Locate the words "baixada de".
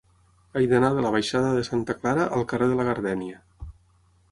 1.17-1.67